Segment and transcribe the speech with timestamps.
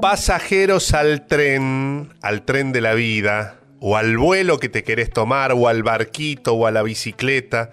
[0.00, 5.52] Pasajeros al tren, al tren de la vida, o al vuelo que te querés tomar,
[5.52, 7.70] o al barquito, o a la bicicleta,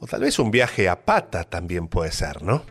[0.00, 2.64] o tal vez un viaje a pata también puede ser, ¿no?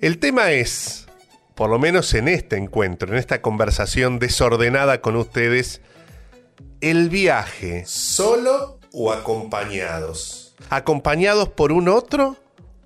[0.00, 1.06] El tema es,
[1.54, 5.80] por lo menos en este encuentro, en esta conversación desordenada con ustedes,
[6.80, 10.56] el viaje, solo o acompañados.
[10.68, 12.36] ¿Acompañados por un otro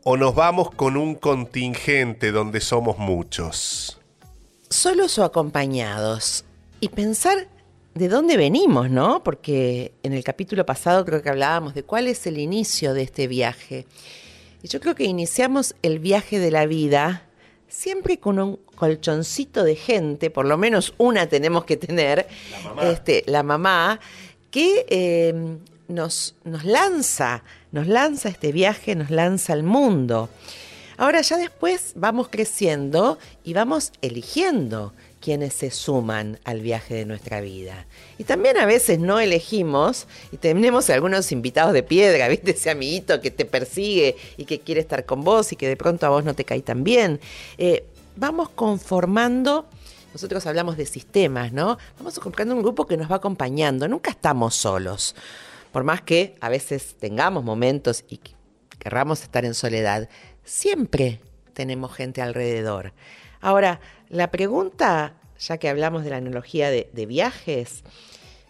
[0.04, 3.98] o nos vamos con un contingente donde somos muchos?
[4.70, 6.44] Solos o acompañados.
[6.80, 7.48] Y pensar
[7.94, 9.22] de dónde venimos, ¿no?
[9.24, 13.26] Porque en el capítulo pasado creo que hablábamos de cuál es el inicio de este
[13.26, 13.86] viaje.
[14.62, 17.24] Y yo creo que iniciamos el viaje de la vida
[17.68, 22.82] siempre con un colchoncito de gente, por lo menos una tenemos que tener, la mamá,
[22.90, 24.00] este, la mamá
[24.50, 27.42] que eh, nos, nos lanza,
[27.72, 30.30] nos lanza este viaje, nos lanza al mundo.
[30.98, 37.40] Ahora ya después vamos creciendo y vamos eligiendo quienes se suman al viaje de nuestra
[37.40, 37.86] vida.
[38.18, 42.50] Y también a veces no elegimos y tenemos algunos invitados de piedra, ¿viste?
[42.50, 46.04] Ese amiguito que te persigue y que quiere estar con vos y que de pronto
[46.04, 47.20] a vos no te cae tan bien.
[47.58, 47.84] Eh,
[48.16, 49.66] vamos conformando,
[50.12, 51.78] nosotros hablamos de sistemas, ¿no?
[51.98, 55.14] Vamos comprando un grupo que nos va acompañando, nunca estamos solos.
[55.70, 58.20] Por más que a veces tengamos momentos y
[58.80, 60.08] querramos estar en soledad,
[60.48, 61.20] siempre
[61.52, 62.92] tenemos gente alrededor.
[63.40, 67.84] Ahora, la pregunta, ya que hablamos de la analogía de, viajes,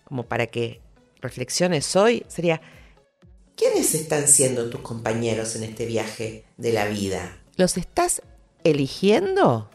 [0.04, 0.80] como para que
[1.20, 2.60] reflexiones hoy, sería,
[3.56, 7.38] ¿quiénes están siendo tus compañeros en este viaje de la vida?
[7.56, 8.22] ¿Los estás
[8.64, 9.70] eligiendo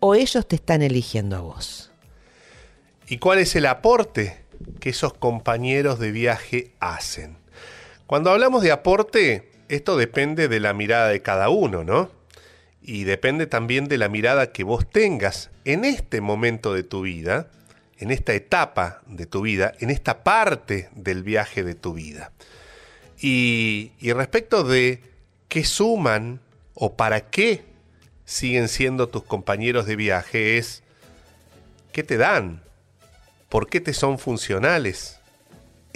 [0.00, 1.92] o ellos te están eligiendo a vos?
[3.06, 4.44] ¿Y cuál es el aporte
[4.80, 7.36] que esos compañeros de viaje hacen?
[8.06, 12.18] Cuando hablamos de aporte, esto depende de la mirada de cada uno, ¿no?
[12.88, 17.50] y depende también de la mirada que vos tengas en este momento de tu vida,
[17.98, 22.32] en esta etapa de tu vida, en esta parte del viaje de tu vida.
[23.20, 25.02] Y, respecto de
[25.48, 26.40] qué suman
[26.72, 27.62] o para qué
[28.24, 30.82] siguen siendo tus compañeros de viaje es
[31.92, 32.62] qué te dan,
[33.50, 35.17] por qué te son funcionales,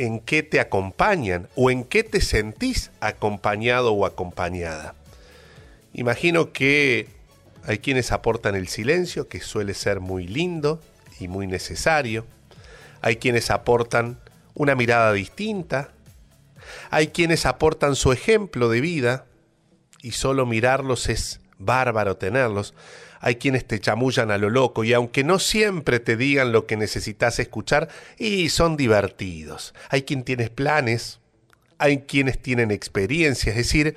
[0.02, 4.96] en qué te acompañan o en qué te sentís acompañado o acompañada.
[5.92, 7.06] Imagino que
[7.64, 10.80] hay quienes aportan el silencio, que suele ser muy lindo
[11.20, 12.26] y muy necesario.
[13.00, 14.18] Hay quienes aportan
[14.54, 15.92] una mirada distinta.
[16.91, 19.26] Hay quienes aportan su ejemplo de vida
[20.00, 22.74] y solo mirarlos es bárbaro tenerlos.
[23.20, 26.76] Hay quienes te chamullan a lo loco y aunque no siempre te digan lo que
[26.76, 29.74] necesitas escuchar, y son divertidos.
[29.90, 31.20] Hay quien tiene planes,
[31.78, 33.96] hay quienes tienen experiencia, es decir,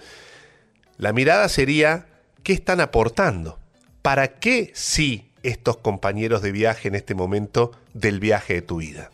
[0.98, 2.06] la mirada sería,
[2.44, 3.60] ¿qué están aportando?
[4.02, 9.12] ¿Para qué sí estos compañeros de viaje en este momento del viaje de tu vida?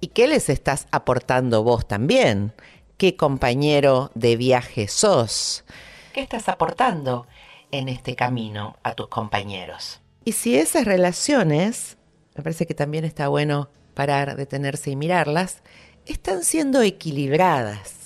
[0.00, 2.52] ¿Y qué les estás aportando vos también?
[2.96, 5.64] ¿Qué compañero de viaje sos?
[6.12, 7.26] ¿Qué estás aportando
[7.72, 10.00] en este camino a tus compañeros?
[10.24, 11.98] Y si esas relaciones,
[12.36, 15.62] me parece que también está bueno parar, detenerse y mirarlas,
[16.06, 18.02] están siendo equilibradas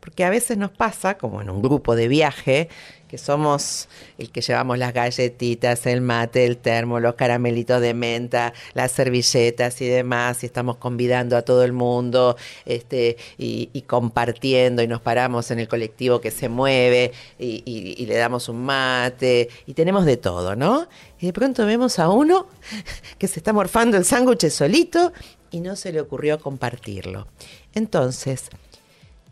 [0.00, 2.68] porque a veces nos pasa, como en un grupo de viaje,
[3.10, 3.88] que somos
[4.18, 9.80] el que llevamos las galletitas, el mate, el termo, los caramelitos de menta, las servilletas
[9.80, 15.50] y demás, y estamos convidando a todo el mundo este, y, compartiendo, y nos paramos
[15.50, 20.16] en el colectivo que se mueve y, y le damos un mate, y tenemos de
[20.16, 20.86] todo, ¿no?
[21.18, 22.46] Y de pronto vemos a uno
[23.18, 25.12] que se está morfando el sándwich solito
[25.50, 27.26] y no se le ocurrió compartirlo.
[27.74, 28.50] Entonces,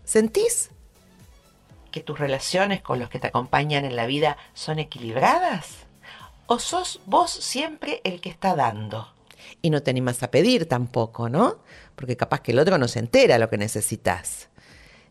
[0.08, 0.70] ¿Sentís
[1.98, 5.86] que tus relaciones con los que te acompañan en la vida son equilibradas?
[6.46, 9.12] ¿O sos vos siempre el que está dando?
[9.62, 11.58] Y no te animas a pedir tampoco, ¿no?
[11.96, 14.48] Porque capaz que el otro no se entera lo que necesitas.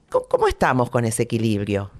[0.09, 1.91] ¿Cómo, estamos con ese equilibrio?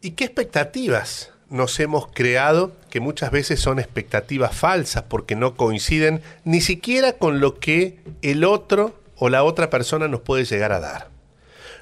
[0.00, 6.22] ¿Y qué expectativas nos hemos creado que muchas veces son expectativas falsas porque no coinciden
[6.42, 10.80] ni siquiera con lo que el otro o la otra persona nos puede llegar a
[10.80, 11.13] dar?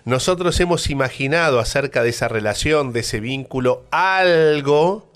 [0.05, 5.09] Nosotros hemos imaginado acerca de esa relación, de ese vínculo, algo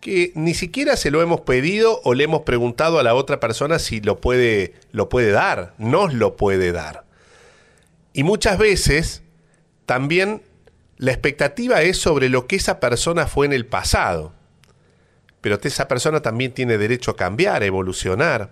[0.00, 3.78] que ni siquiera se lo hemos pedido o le hemos preguntado a la otra persona
[3.78, 7.04] si lo puede, lo puede dar, nos lo puede dar.
[8.12, 9.22] Y muchas veces
[9.86, 10.42] también
[10.98, 14.32] la expectativa es sobre lo que esa persona fue en el pasado.
[15.40, 18.50] Pero esa persona también tiene derecho a cambiar, a evolucionar,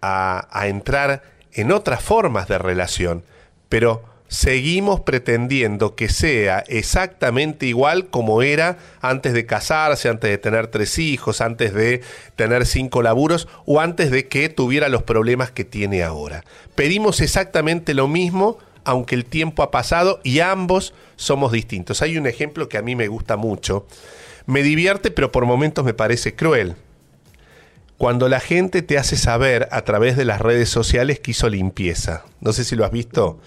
[0.00, 1.22] a, a entrar
[1.52, 3.24] en otras formas de relación.
[3.68, 10.68] Pero seguimos pretendiendo que sea exactamente igual como era antes de casarse, antes de tener
[10.68, 12.02] tres hijos, antes de
[12.36, 16.44] tener cinco laburos o antes de que tuviera los problemas que tiene ahora.
[16.74, 22.02] Pedimos exactamente lo mismo aunque el tiempo ha pasado y ambos somos distintos.
[22.02, 23.86] Hay un ejemplo que a mí me gusta mucho.
[24.46, 26.76] Me divierte, pero por momentos me parece cruel
[28.04, 32.22] cuando la gente te hace saber a través de las redes sociales que hizo limpieza.
[32.42, 33.40] No sé si lo has visto.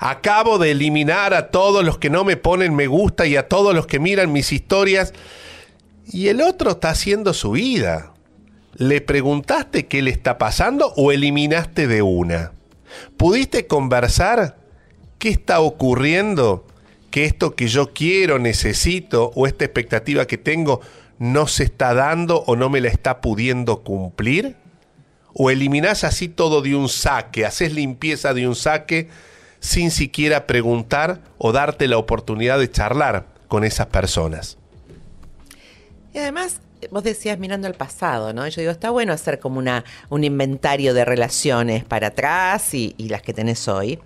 [0.00, 3.74] Acabo de eliminar a todos los que no me ponen me gusta y a todos
[3.74, 5.14] los que miran mis historias.
[6.06, 8.12] Y el otro está haciendo su vida.
[8.74, 12.52] ¿Le preguntaste qué le está pasando o eliminaste de una?
[13.16, 14.58] ¿Pudiste conversar?
[15.18, 16.66] ¿Qué está ocurriendo?
[17.10, 20.82] ¿Que esto que yo quiero, necesito o esta expectativa que tengo
[21.22, 24.56] no se está dando o no me la está pudiendo cumplir?
[25.32, 29.08] ¿O eliminás así todo de un saque, haces limpieza de un saque
[29.60, 34.58] sin siquiera preguntar o darte la oportunidad de charlar con esas personas?
[36.12, 36.60] Y además,
[36.90, 38.48] vos decías mirando al pasado, ¿no?
[38.48, 43.10] Yo digo, está bueno hacer como una, un inventario de relaciones para atrás y, y
[43.10, 44.00] las que tenés hoy.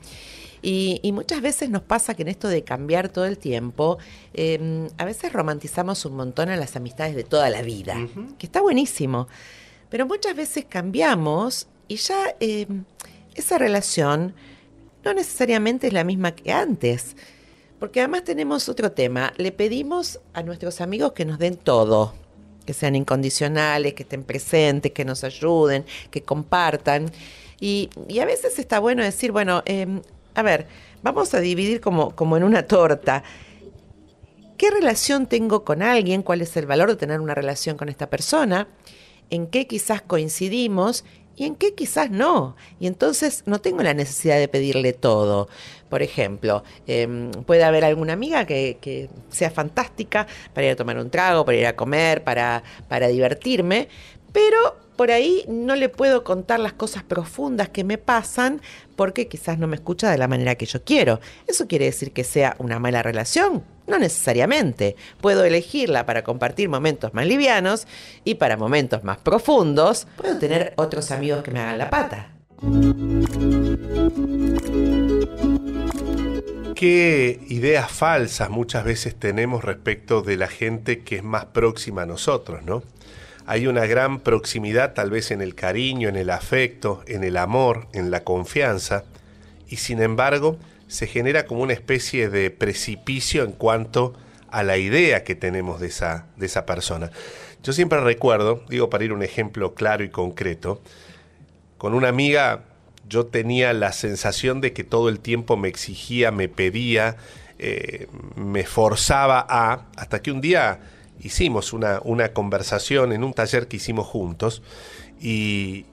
[0.63, 3.99] Y, muchas veces nos pasa que en esto de cambiar todo el tiempo,
[4.35, 7.97] em, a veces romantizamos un montón a las amistades de toda la vida,
[8.39, 9.29] que está buenísimo.
[9.91, 12.85] Pero muchas veces cambiamos y ya em,
[13.35, 14.35] esa relación
[15.05, 17.17] no necesariamente es la misma que antes.
[17.79, 19.33] Porque además tenemos otro tema.
[19.37, 22.15] Le pedimos a nuestros amigos que nos den todo,
[22.65, 27.11] que sean incondicionales, que estén presentes, que nos ayuden, que compartan.
[27.61, 29.87] Y, a veces está bueno decir, bueno, eh,
[30.37, 30.67] a ver,
[31.03, 33.25] vamos a dividir como, como en una torta.
[34.57, 36.23] ¿Qué relación tengo con alguien?
[36.23, 38.69] ¿Cuál es el valor de tener una relación con esta persona?
[39.31, 41.05] ¿En qué quizás coincidimos?
[41.37, 42.57] y en qué quizás no.
[42.81, 45.49] Y entonces no tengo la necesidad de pedirle todo.
[45.91, 50.99] Por ejemplo, em, puede haber alguna amiga que, que, sea fantástica para ir a tomar
[50.99, 53.89] un trago, para ir a comer, para, para divertirme,
[54.33, 58.63] pero por ahí no le puedo contar las cosas profundas que me pasan
[58.97, 61.21] porque quizás no me escucha de la manera que yo quiero.
[61.47, 63.63] ¿Eso quiere decir que sea una mala relación?
[63.87, 64.97] No necesariamente.
[65.21, 67.87] Puedo elegirla para compartir momentos más livianos
[68.25, 72.31] y para momentos más profundos puedo tener otros amigos que me hagan la pata.
[76.75, 82.07] ¿Qué ideas falsas muchas veces tenemos respecto de la gente que es más próxima a
[82.07, 82.83] nosotros, no?
[83.47, 87.87] Hay una gran proximidad tal vez en el cariño, en el afecto, en el amor,
[87.93, 89.05] en la confianza,
[89.69, 90.59] y sin embargo
[90.89, 94.15] se genera como una especie de precipicio en cuanto
[94.51, 97.11] a la idea que tenemos de esa, de esa persona.
[97.63, 100.81] Yo siempre recuerdo, digo para ir un ejemplo claro y concreto,
[101.79, 102.65] con una amiga
[103.09, 107.17] yo tenía la sensación de que todo el tiempo me exigía, me pedía,
[107.59, 110.81] eh, me forzaba a, hasta que un día
[111.21, 114.63] hicimos una, una conversación en un taller que hicimos juntos
[115.21, 115.87] y,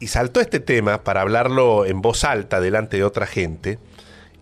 [0.00, 3.78] y saltó este tema para hablarlo en voz alta delante de otra gente.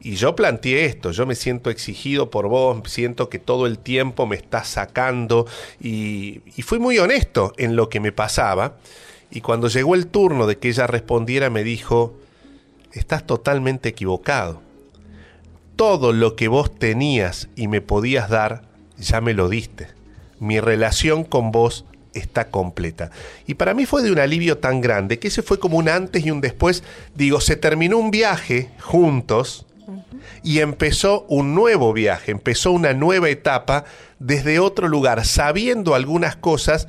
[0.01, 4.27] Y yo planteé esto, yo me siento exigido por vos, siento que todo el tiempo
[4.27, 5.47] me estás sacando
[5.81, 8.77] y, y, fui muy honesto en lo que me pasaba.
[9.31, 12.19] Y cuando llegó el turno de que ella respondiera me dijo,
[12.93, 14.61] estás totalmente equivocado.
[15.77, 19.89] Todo lo que vos tenías y me podías dar, ya me lo diste.
[20.41, 21.85] Mi relación con vos
[22.15, 23.11] está completa.
[23.47, 26.25] Y para mí fue de un alivio tan grande que ese fue como un antes
[26.25, 26.83] y un después.
[27.15, 29.67] Digo, se terminó un viaje juntos
[30.43, 33.85] y empezó un nuevo viaje, empezó una nueva etapa
[34.19, 36.89] desde otro lugar, sabiendo algunas cosas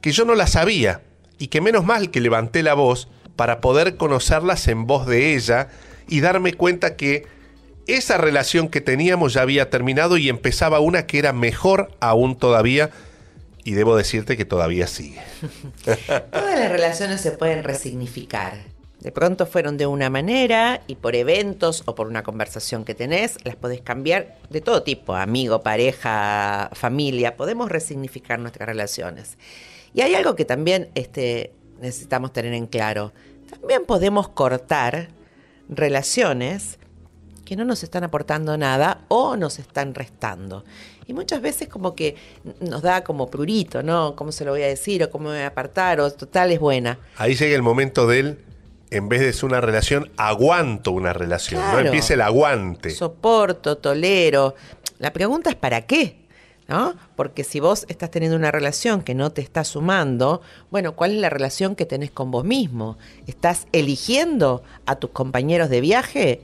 [0.00, 1.02] que yo no las sabía
[1.38, 5.68] y que menos mal que levanté la voz para poder conocerlas en voz de ella
[6.08, 7.26] y darme cuenta que
[7.88, 12.90] esa relación que teníamos ya había terminado y empezaba una que era mejor aún todavía.
[13.64, 15.20] Y debo decirte que todavía sigue.
[15.84, 18.54] Todas las relaciones se pueden resignificar.
[19.00, 23.36] De pronto fueron de una manera y por eventos o por una conversación que tenés,
[23.44, 29.38] las podés cambiar de todo tipo, amigo, pareja, familia, podemos resignificar nuestras relaciones.
[29.94, 33.12] Y hay algo que también este, necesitamos tener en claro,
[33.48, 35.08] también podemos cortar
[35.68, 36.77] relaciones
[37.48, 40.66] que no nos están aportando nada o nos están restando.
[41.06, 42.14] Y muchas veces como que
[42.60, 44.14] nos da como prurito, ¿no?
[44.14, 45.02] ¿Cómo se lo voy a decir?
[45.02, 45.98] ¿O cómo me voy a apartar?
[45.98, 46.98] ¿O total es buena?
[47.16, 48.38] Ahí llega el momento del,
[48.90, 51.78] en vez de ser una relación, aguanto una relación, ¿no?
[51.78, 52.90] Empieza el aguante.
[52.90, 54.54] Soporto, tolero.
[54.98, 56.18] La pregunta es ¿para qué?
[56.66, 56.96] ¿No?
[57.16, 61.20] Porque si vos estás teniendo una relación que no te está sumando, bueno, ¿cuál es
[61.22, 62.98] la relación que tenés con vos mismo?
[63.26, 66.42] ¿Estás eligiendo a tus compañeros de viaje?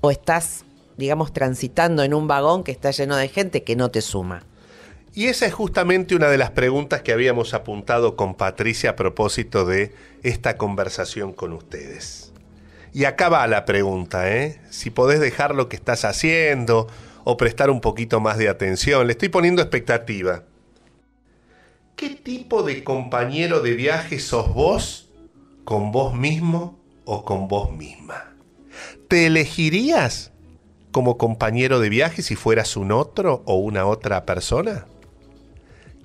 [0.00, 0.64] ¿O estás,
[0.96, 4.44] digamos, transitando en un vagón que está lleno de gente que no te suma?
[5.12, 9.64] Y esa es justamente una de las preguntas que habíamos apuntado con Patricia a propósito
[9.64, 9.92] de
[10.22, 12.32] esta conversación con ustedes.
[12.92, 14.60] Y acá va la pregunta, ¿eh?
[14.70, 16.86] Si podés dejar lo que estás haciendo
[17.24, 19.06] o prestar un poquito más de atención.
[19.06, 20.44] Le estoy poniendo expectativa.
[21.96, 25.10] ¿Qué tipo de compañero de viaje sos vos
[25.64, 28.29] con vos mismo o con vos misma?
[29.10, 30.30] ¿Te elegirías
[30.92, 34.86] como compañero de viaje si fueras un otro o una otra persona?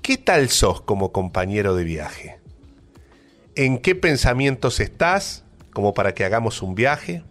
[0.02, 2.40] ¿Qué tal sos como compañero de viaje?
[3.54, 7.22] ¿En qué pensamientos estás como para que hagamos un viaje?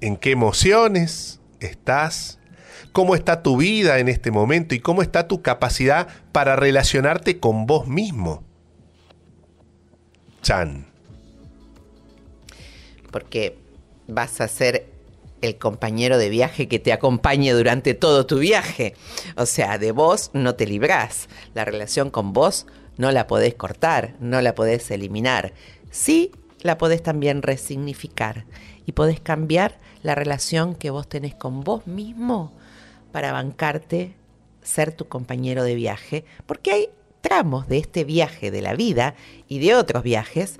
[0.00, 2.38] ¿En qué emociones estás?
[2.92, 7.66] ¿Cómo está tu vida en este momento y cómo está tu capacidad para relacionarte con
[7.66, 8.42] vos mismo?
[10.40, 10.86] Chan.
[13.12, 13.62] Porque
[14.08, 14.86] vas a ser
[15.42, 18.94] el compañero de viaje que te acompañe durante todo tu viaje.
[19.36, 21.28] O sea, de vos no te librás.
[21.54, 25.52] La relación con vos no la podés cortar, no la podés eliminar.
[25.90, 28.46] Sí, la podés también resignificar
[28.86, 32.52] y podés cambiar la relación que vos tenés con vos mismo
[33.12, 34.14] para bancarte
[34.62, 36.88] ser tu compañero de viaje, porque hay
[37.20, 39.14] tramos de este viaje de la vida
[39.48, 40.56] y de otros viajes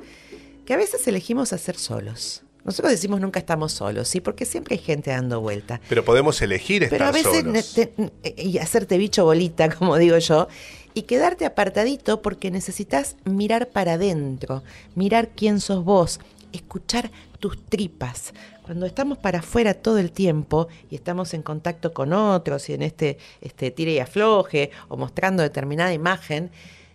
[0.65, 2.44] que a veces elegimos hacer solos.
[2.65, 4.21] Nosotros decimos nunca estamos solos, ¿sí?
[4.21, 5.81] Porque siempre hay gente dando vuelta.
[5.89, 7.95] Pero podemos elegir estar Pero a veces
[8.37, 10.49] y hacerte bicho bolita, como digo yo,
[10.95, 14.63] y quedarte apartadito porque necesitas mirar para adentro,
[14.95, 16.21] mirar quién sos vos,
[16.53, 18.33] escuchar tus tripas.
[18.63, 22.83] Cuando estamos para afuera todo el tiempo y estamos en contacto con otros y en
[22.83, 26.51] este, este tire y afloje o mostrando determinada imagen,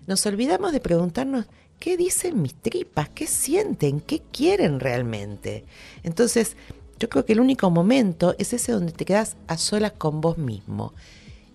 [0.08, 1.46] nos olvidamos de preguntarnos
[1.80, 5.64] qué dicen mis tripas, qué sienten, qué quieren realmente.
[6.04, 6.56] Entonces,
[7.00, 10.38] yo creo que el único momento es ese donde te quedas a solas con vos
[10.38, 10.94] mismo.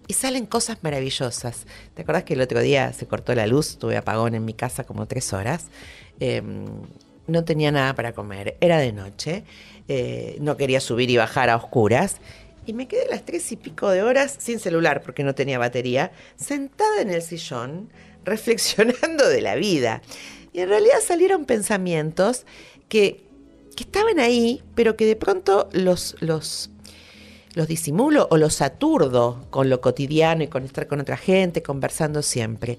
[0.06, 1.66] Y salen cosas maravillosas.
[1.94, 3.78] ¿Te acordás que el otro día se cortó la luz?
[3.78, 5.66] Tuve apagón en mi casa como tres horas.
[6.20, 6.66] Em,
[7.26, 8.56] no tenía nada para comer.
[8.60, 9.44] Era de noche.
[9.88, 12.16] Eh, no quería subir y bajar a oscuras.
[12.66, 16.12] Y me quedé las tres y pico de horas sin celular porque no tenía batería,
[16.36, 17.90] sentada en el sillón,
[18.24, 20.02] reflexionando de la vida.
[20.52, 22.46] Y en realidad salieron pensamientos
[22.88, 23.24] que,
[23.76, 26.70] que estaban ahí, pero que de pronto los, los,
[27.54, 32.22] los disimulo o los aturdo con lo cotidiano y con estar con otra gente, conversando
[32.22, 32.78] siempre.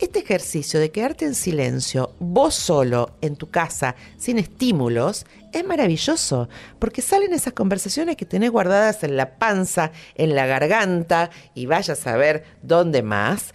[0.00, 6.48] Este ejercicio de quedarte en silencio, vos solo, en tu casa, sin estímulos, es maravilloso,
[6.80, 12.08] porque salen esas conversaciones que tenés guardadas en la panza, en la garganta, y vayas
[12.08, 13.54] a ver dónde más,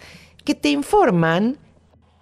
[0.50, 1.60] que te informan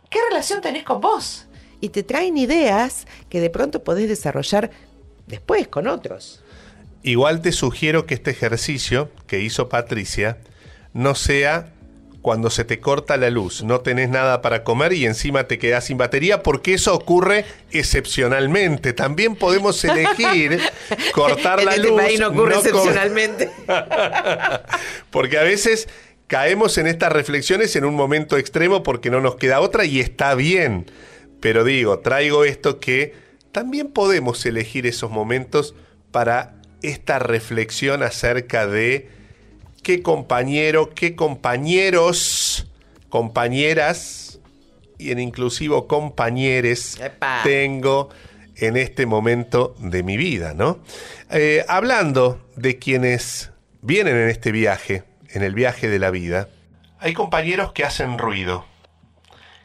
[0.10, 1.48] qué relación tenés con vos
[1.80, 4.70] y te traen ideas que de pronto podés desarrollar
[5.28, 6.44] después con otros.
[7.04, 10.40] Igual te sugiero que este ejercicio que hizo Patricia
[10.92, 11.72] no sea
[12.22, 15.86] cuando se te corta la luz, no tenés nada para comer y encima te quedás
[15.86, 18.92] sin batería, porque eso ocurre excepcionalmente.
[18.92, 20.60] También podemos elegir
[21.14, 22.02] cortar la este luz.
[22.02, 23.50] País no ocurre excepcionalmente.
[25.12, 25.88] porque a veces
[26.28, 30.36] caemos en estas reflexiones en un momento extremo porque no nos queda otra y está
[30.36, 30.86] bien.
[31.40, 33.14] Pero digo, traigo esto que
[33.52, 35.74] también podemos elegir esos momentos
[36.12, 39.10] para esta reflexión acerca de
[39.84, 42.68] qué compañero, qué compañeros,
[43.10, 44.40] compañeras
[44.98, 47.00] y en inclusivo compañeres
[47.44, 48.10] tengo
[48.56, 50.80] en este momento de mi vida, ¿no?
[51.30, 55.04] Eh, hablando de quienes vienen en este viaje,
[55.38, 56.50] en el viaje de la vida,
[57.00, 58.66] hay compañeros que hacen ruido,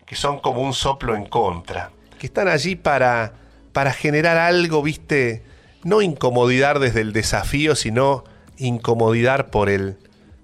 [0.06, 3.32] que son como un soplo en contra, que están allí para,
[3.72, 5.42] para generar algo, viste,
[5.82, 8.24] no incomodidad desde el desafío, sino
[8.58, 9.96] incomodidad por el,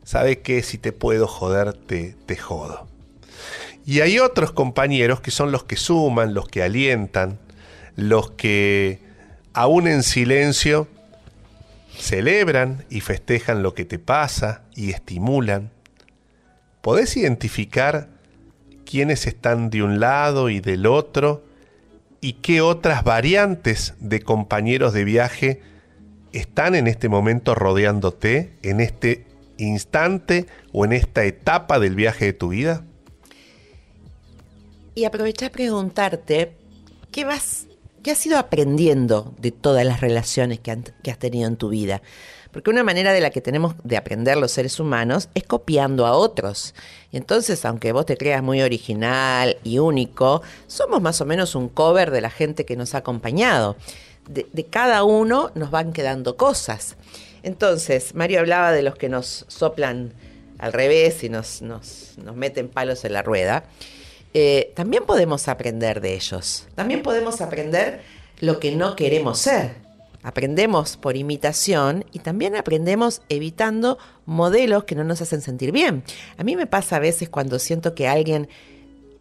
[0.03, 0.63] ¿sabe qué?
[0.63, 2.89] Si te puedo joder, te, te jodo.
[3.85, 7.39] Y hay otros compañeros que son los que suman, los que alientan,
[7.97, 9.01] los que
[9.53, 10.89] aún en silencio
[11.97, 15.71] celebran y festejan lo que te pasa y estimulan.
[16.81, 18.09] ¿Podés identificar
[18.85, 21.45] quiénes están de un lado y del otro
[22.21, 25.61] y qué otras variantes de compañeros de viaje
[26.33, 29.27] están en este momento rodeándote, en este
[29.59, 32.85] instante o en esta etapa del viaje de tu vida?
[34.95, 36.57] Y aprovecha a preguntarte,
[37.13, 37.68] ¿qué vas,
[38.09, 42.01] qué has ido aprendiendo de todas las relaciones que, has tenido en tu vida?
[42.53, 46.13] Porque una manera de la que tenemos de aprender los seres humanos es copiando a
[46.13, 46.75] otros.
[47.13, 51.69] Y entonces, aunque vos te creas muy original y único, somos más o menos un
[51.69, 53.77] cover de la gente que nos ha acompañado.
[54.27, 56.97] de, cada uno nos van quedando cosas.
[57.43, 60.15] Entonces, Mario hablaba de los que nos soplan
[60.59, 63.65] al revés y nos, nos, meten palos en la rueda.
[64.35, 66.67] Eh, también podemos aprender de ellos.
[66.75, 68.03] También podemos aprender
[68.41, 69.89] lo que no queremos ser.
[70.23, 76.03] Aprendemos por imitación y también aprendemos evitando modelos que no nos hacen sentir bien.
[76.37, 78.49] A mí me pasa a veces cuando siento que alguien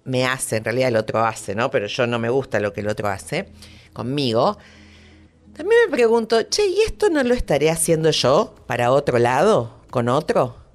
[0.04, 1.70] me hace, en realidad el otro hace, ¿no?
[1.70, 3.50] Pero yo no me gusta lo que el otro hace
[3.94, 4.58] conmigo.
[5.56, 10.08] También me pregunto, che, ¿y esto no lo estaré haciendo yo para otro lado, con
[10.10, 10.67] otro?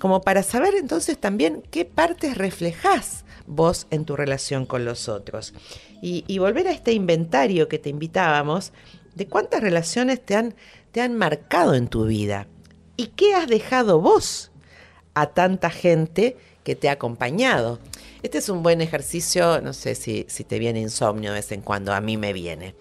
[0.00, 5.54] Como para saber entonces también qué partes reflejás vos en tu relación con los otros.
[6.02, 8.72] Y, y volver a este inventario que te invitábamos
[9.14, 10.54] de cuántas relaciones te han,
[10.90, 12.48] te han marcado en tu vida
[12.96, 14.50] y qué has dejado vos
[15.14, 17.78] a tanta gente que te ha acompañado.
[18.22, 21.62] Este es un buen ejercicio, no sé si, si te viene insomnio de vez en
[21.62, 22.74] cuando, a mí me viene.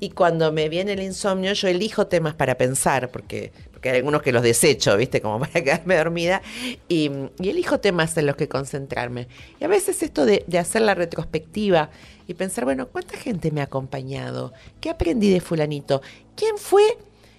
[0.00, 4.22] Y cuando me viene el insomnio, yo elijo temas para pensar, porque, porque hay algunos
[4.22, 5.20] que los desecho, ¿viste?
[5.20, 6.40] Como para quedarme dormida.
[6.88, 7.10] Y,
[7.40, 9.26] elijo temas en los que concentrarme.
[9.58, 11.90] Y a veces esto de, de hacer la retrospectiva
[12.28, 14.52] y pensar, bueno, ¿cuánta gente me ha acompañado?
[14.80, 16.00] ¿Qué aprendí de fulanito?
[16.36, 16.96] ¿Quién fue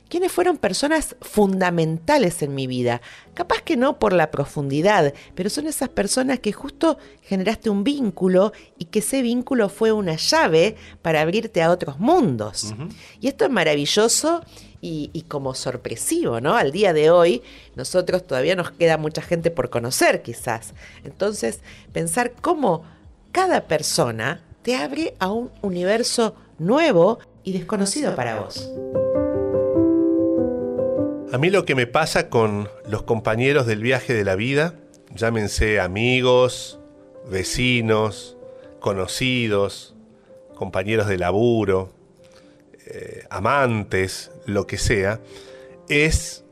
[0.09, 3.01] quiénes fueron personas fundamentales en mi vida.
[3.33, 8.53] Capaz que no por la profundidad, pero son esas personas que justo generaste un vínculo
[8.77, 12.75] y que ese vínculo fue una llave para abrirte a otros mundos.
[13.21, 14.43] Y esto es maravilloso
[14.85, 16.55] y, como sorpresivo, ¿no?
[16.55, 17.41] Al día de hoy,
[17.75, 20.73] nosotros todavía nos queda mucha gente por conocer, quizás.
[21.05, 21.61] Entonces,
[21.93, 22.83] pensar cómo
[23.31, 28.69] cada persona te abre a un universo nuevo y desconocido para vos.
[31.31, 34.75] A mí lo que me pasa con los compañeros del viaje de la vida,
[35.15, 36.79] llámense amigos,
[37.31, 38.35] vecinos,
[38.81, 39.95] conocidos,
[40.55, 41.93] compañeros de laburo,
[42.85, 45.19] eh, amantes, lo que sea,
[45.89, 46.43] es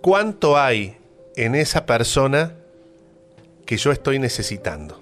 [0.00, 0.96] cuánto hay
[1.36, 2.56] en esa persona
[3.66, 5.00] que yo estoy necesitando.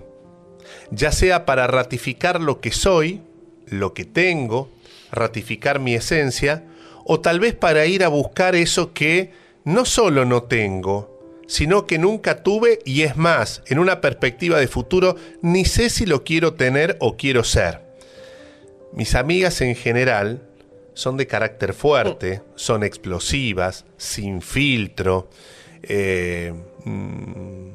[0.90, 3.22] Ya sea para ratificar lo que soy,
[3.66, 4.70] lo que tengo,
[5.10, 6.64] ratificar mi esencia,
[7.04, 9.32] o tal vez para ir a buscar eso que
[9.64, 14.68] no solo no tengo, sino que nunca tuve y es más, en una perspectiva de
[14.68, 17.87] futuro, ni sé si lo quiero tener o quiero ser.
[18.92, 20.42] Mis amigas en general
[20.94, 25.30] son de carácter fuerte, son explosivas, sin filtro,
[25.82, 26.52] eh,
[26.84, 27.68] mm,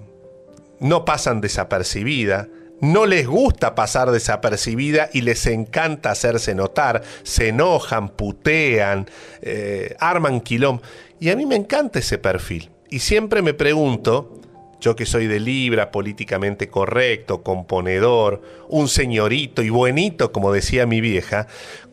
[0.82, 2.48] no pasan desapercibidas,
[2.82, 9.10] no les gusta pasar desapercibida y les encanta hacerse notar, se enojan, putean,
[9.42, 10.84] eh, arman quilombo.
[11.20, 12.72] Y a mí me encanta ese perfil.
[12.90, 14.42] Y siempre me pregunto,
[14.84, 21.00] yo que soy de Libra, políticamente correcto, componedor, un señorito y buenito, como decía mi
[21.00, 21.48] vieja,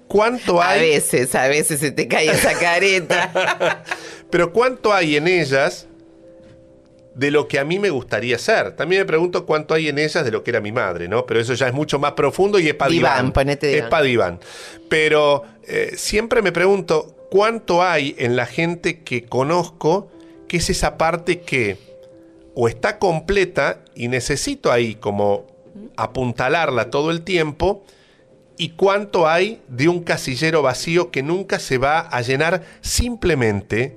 [0.09, 0.79] ¿cuánto hay...
[0.79, 3.85] A veces, a veces se te cae esa careta.
[4.31, 5.87] Pero ¿cuánto hay en ellas
[7.15, 8.77] de lo que a mí me gustaría ser.
[8.77, 11.27] También me pregunto cuánto hay en ellas de lo que era mi madre, ¿no?
[11.27, 13.33] Pero eso ya es mucho más profundo y es para diván.
[13.33, 14.41] Ponete Es para diván.
[14.89, 20.11] Pero eh, siempre me pregunto cuánto hay en la gente que conozco
[20.49, 21.90] que es esa parte que
[22.55, 25.47] o está completa y necesito ahí como
[25.97, 27.85] apuntalarla todo el tiempo
[28.57, 33.97] y cuánto hay de un casillero vacío que nunca se va a llenar simplemente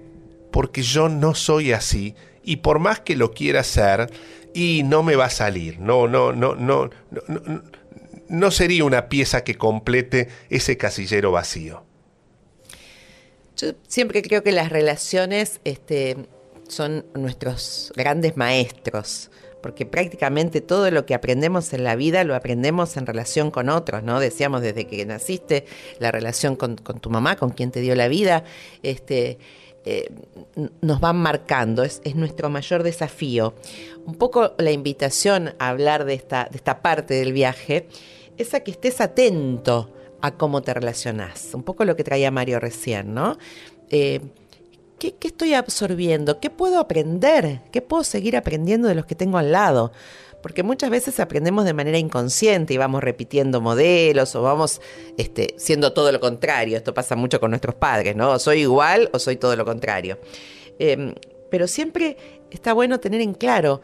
[0.52, 4.12] porque yo no soy así y por más que lo quiera hacer,
[4.54, 7.42] y no me va a salir, no, no, no, no, no,
[8.28, 11.84] no, sería una pieza que complete ese casillero vacío.
[13.58, 16.18] Yo siempre creo que las relaciones este,
[16.74, 19.30] son nuestros grandes maestros,
[19.62, 24.04] porque prácticamente todo lo que aprendemos en la vida lo aprendemos en relación con otros,
[24.04, 24.20] ¿no?
[24.20, 25.66] Decíamos desde que naciste,
[26.00, 28.44] la relación con, tu mamá, con quien te dio la vida,
[28.84, 29.38] este,
[29.86, 30.10] eh,
[30.82, 33.54] nos van marcando, es, nuestro mayor desafío.
[34.06, 37.88] Un poco la invitación a hablar de esta, de esta parte del viaje
[38.38, 41.52] es a que estés atento a cómo te relacionás.
[41.54, 43.38] Un poco lo que traía Mario recién, ¿no?
[43.90, 44.22] Eh,
[45.04, 46.40] ¿qué, ¿Qué estoy absorbiendo?
[46.40, 47.62] ¿Qué puedo aprender?
[47.72, 49.92] ¿Qué puedo seguir aprendiendo de los que tengo al lado?
[50.42, 54.82] porque muchas veces aprendemos de manera inconsciente y vamos repitiendo modelos o vamos
[55.18, 56.76] este, siendo todo lo contrario.
[56.76, 58.38] Esto pasa mucho con nuestros padres, ¿no?
[58.40, 60.20] soy igual o soy todo lo contrario.
[60.80, 61.16] Em,
[61.50, 62.18] pero siempre
[62.52, 63.80] está bueno tener en claro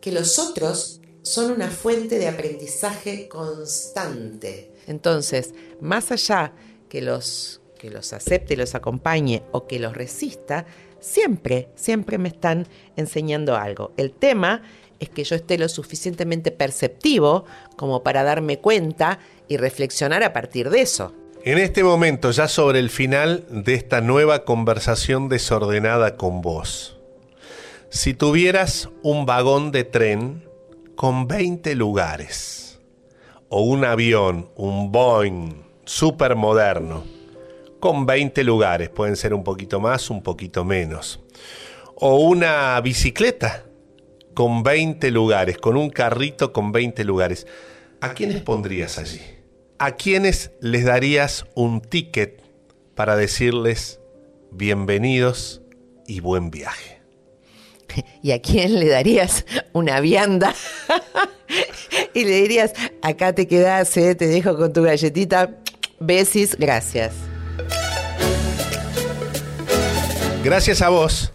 [0.00, 4.72] que los otros son una fuente de aprendizaje constante.
[4.86, 6.54] Entonces, más allá
[6.88, 10.66] que los, que los acepte los acompañe o que los resista,
[11.00, 13.92] siempre, siempre me están enseñando algo.
[13.96, 14.62] El tema
[14.98, 17.44] es que yo esté lo suficientemente perceptivo
[17.76, 21.14] como para darme cuenta y reflexionar a partir de eso.
[21.44, 26.98] En este momento, ya sobre el final de esta nueva conversación desordenada con vos,
[27.90, 30.44] si tuvieras un vagón de tren
[30.96, 32.80] con 20 lugares,
[33.48, 37.04] o un avión, un Boeing super moderno,
[37.80, 41.20] con 20 lugares, pueden ser un poquito más, un poquito menos,
[41.94, 43.64] o una bicicleta
[44.34, 47.46] con 20 lugares, con un carrito con 20 lugares,
[48.00, 49.20] ¿a quiénes pondrías allí?
[49.78, 52.42] ¿A quiénes les darías un ticket
[52.94, 54.00] para decirles
[54.50, 55.62] bienvenidos
[56.06, 57.00] y buen viaje?
[58.22, 60.54] ¿Y a quién le darías una vianda?
[62.14, 65.58] y le dirías, acá te quedas, eh, te dejo con tu galletita.
[66.00, 67.12] Besis, gracias.
[70.48, 71.30] Gracias a vos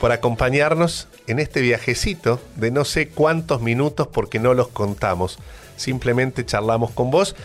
[0.00, 5.38] por acompañarnos en este viajecito de no sé cuántos minutos porque no los contamos.
[5.76, 7.36] Simplemente charlamos con vos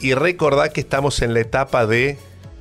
[0.00, 2.18] y recordá que estamos en la etapa de